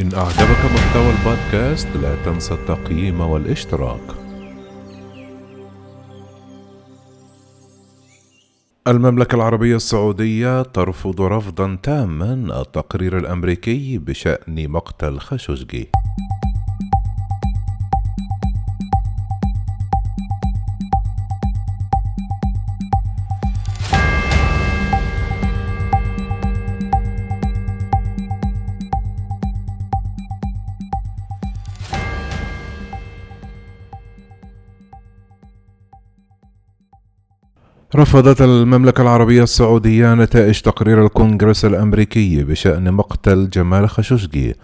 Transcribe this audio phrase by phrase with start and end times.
[0.00, 4.00] إن أعجبك محتوى البودكاست لا تنسى التقييم والاشتراك.
[8.88, 15.88] المملكة العربية السعودية ترفض رفضا تاما التقرير الأمريكي بشأن مقتل خاشقجي.
[37.94, 44.54] رفضت المملكة العربية السعودية نتائج تقرير الكونغرس الأمريكي بشأن مقتل جمال خاشقجي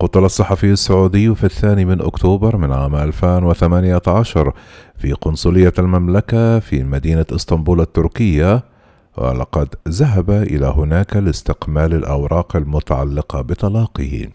[0.00, 4.52] قتل الصحفي السعودي في الثاني من أكتوبر من عام 2018
[4.96, 8.64] في قنصلية المملكة في مدينة إسطنبول التركية
[9.16, 14.26] ولقد ذهب إلى هناك لاستكمال الأوراق المتعلقة بطلاقه.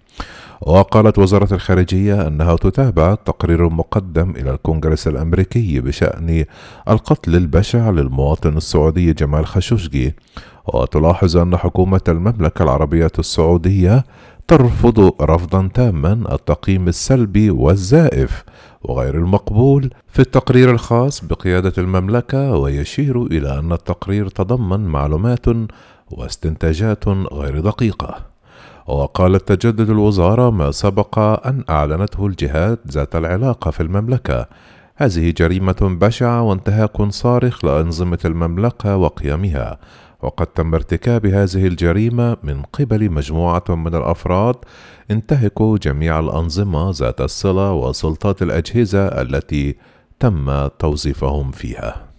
[0.61, 6.45] وقالت وزارة الخارجية أنها تتابع تقرير مقدم إلى الكونغرس الأمريكي بشأن
[6.89, 10.15] القتل البشع للمواطن السعودي جمال خاشقجي
[10.73, 14.03] وتلاحظ أن حكومة المملكة العربية السعودية
[14.47, 18.43] ترفض رفضا تاما التقييم السلبي والزائف
[18.83, 25.45] وغير المقبول في التقرير الخاص بقيادة المملكة ويشير إلى أن التقرير تضمن معلومات
[26.11, 28.34] واستنتاجات غير دقيقة.
[28.87, 34.47] وقالت تجدد الوزارة ما سبق أن أعلنته الجهات ذات العلاقة في المملكة.
[34.95, 39.79] هذه جريمة بشعة وانتهاك صارخ لأنظمة المملكة وقيمها.
[40.21, 44.55] وقد تم ارتكاب هذه الجريمة من قبل مجموعة من الأفراد.
[45.11, 49.75] انتهكوا جميع الأنظمة ذات الصلة وسلطات الأجهزة التي
[50.19, 52.14] تم توظيفهم فيها.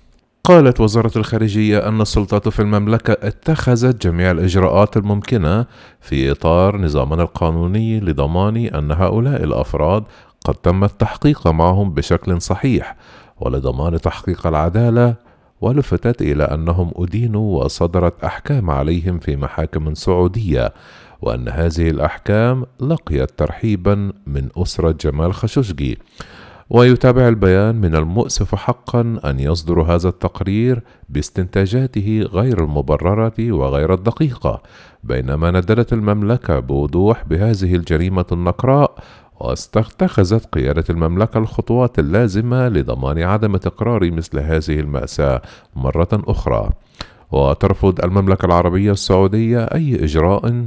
[0.46, 5.66] قالت وزارة الخارجية أن السلطات في المملكة اتخذت جميع الإجراءات الممكنة
[6.00, 10.04] في إطار نظامنا القانوني لضمان أن هؤلاء الأفراد
[10.44, 12.96] قد تم التحقيق معهم بشكل صحيح
[13.40, 15.14] ولضمان تحقيق العدالة
[15.60, 20.72] ولفتت إلى أنهم أدينوا وصدرت أحكام عليهم في محاكم سعودية
[21.22, 25.98] وأن هذه الأحكام لقيت ترحيبا من أسرة جمال خاشقجي
[26.70, 34.62] ويتابع البيان من المؤسف حقا أن يصدر هذا التقرير باستنتاجاته غير المبررة وغير الدقيقة
[35.04, 38.98] بينما نددت المملكة بوضوح بهذه الجريمة النقراء
[39.40, 45.42] واستخذت قيادة المملكة الخطوات اللازمة لضمان عدم تكرار مثل هذه المأساة
[45.76, 46.70] مرة أخرى،
[47.32, 50.66] وترفض المملكة العربية السعودية أي إجراء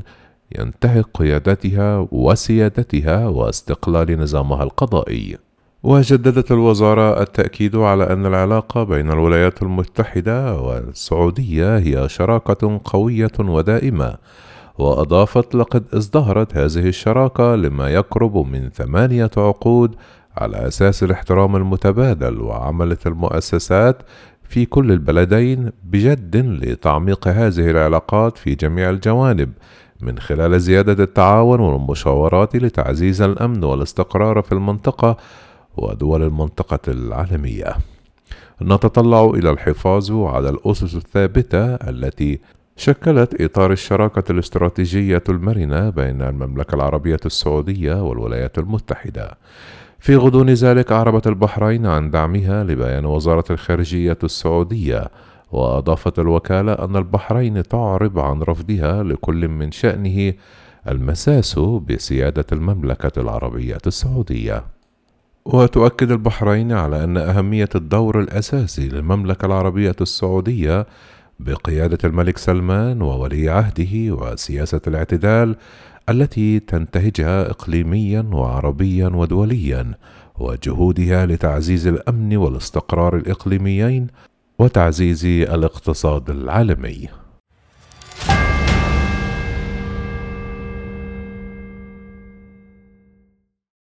[0.60, 5.49] ينتهك قيادتها وسيادتها واستقلال نظامها القضائي.
[5.84, 14.16] وجددت الوزارة التأكيد على أن العلاقة بين الولايات المتحدة والسعودية هي شراكة قوية ودائمة،
[14.78, 19.96] وأضافت لقد ازدهرت هذه الشراكة لما يقرب من ثمانية عقود
[20.38, 24.02] على أساس الاحترام المتبادل وعملت المؤسسات
[24.44, 29.50] في كل البلدين بجد لتعميق هذه العلاقات في جميع الجوانب
[30.02, 35.18] من خلال زيادة التعاون والمشاورات لتعزيز الأمن والاستقرار في المنطقة
[35.82, 37.76] ودول المنطقة العالمية.
[38.62, 42.40] نتطلع إلى الحفاظ على الأسس الثابتة التي
[42.78, 49.38] شكلت إطار الشراكة الاستراتيجية المرنة بين المملكة العربية السعودية والولايات المتحدة.
[50.00, 55.08] في غضون ذلك أعربت البحرين عن دعمها لبيان وزارة الخارجية السعودية
[55.52, 60.34] وأضافت الوكالة أن البحرين تعرب عن رفضها لكل من شأنه
[60.88, 64.64] المساس بسيادة المملكة العربية السعودية.
[65.54, 70.86] وتؤكد البحرين على أن أهمية الدور الأساسي للمملكة العربية السعودية
[71.40, 75.56] بقيادة الملك سلمان وولي عهده وسياسة الاعتدال
[76.10, 79.94] التي تنتهجها إقليميا وعربيا ودوليا
[80.40, 84.08] وجهودها لتعزيز الأمن والاستقرار الإقليميين
[84.60, 87.10] وتعزيز الاقتصاد العالمي.